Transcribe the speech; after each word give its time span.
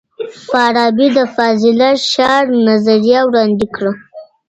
فارابي 0.47 1.07
د 1.17 1.19
فاضله 1.35 1.89
ښار 2.11 2.45
نظریه 2.67 3.19
وړاندې 3.25 3.67
کړه. 3.75 3.91